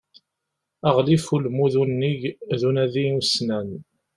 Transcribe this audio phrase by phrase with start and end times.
[0.87, 2.21] Aɣlif n ulmud unnig
[2.59, 3.69] d unadi ussnan.